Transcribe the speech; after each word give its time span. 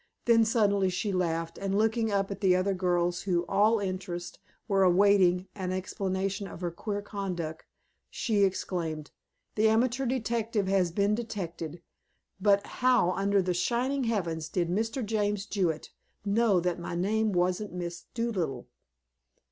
Then 0.25 0.45
suddenly 0.45 0.89
she 0.89 1.11
laughed, 1.11 1.59
and 1.59 1.77
looking 1.77 2.11
up 2.11 2.31
at 2.31 2.41
the 2.41 2.55
other 2.55 2.73
girls 2.73 3.21
who, 3.21 3.45
all 3.47 3.77
interest, 3.77 4.39
were 4.67 4.81
awaiting 4.81 5.47
an 5.53 5.71
explanation 5.71 6.47
of 6.47 6.59
her 6.61 6.71
queer 6.71 7.03
conduct, 7.03 7.65
she 8.09 8.43
exclaimed: 8.43 9.11
"The 9.53 9.69
amateur 9.69 10.07
detective 10.07 10.65
has 10.67 10.91
been 10.91 11.13
detected, 11.13 11.83
but 12.39 12.65
how 12.65 13.11
under 13.11 13.43
the 13.43 13.53
shining 13.53 14.05
heavens 14.05 14.49
did 14.49 14.69
Mr. 14.69 15.05
James 15.05 15.45
Jewett 15.45 15.91
know 16.25 16.59
that 16.59 16.79
my 16.79 16.95
name 16.95 17.31
wasn't 17.31 17.71
Miss 17.71 18.05
Dolittle?" 18.15 18.69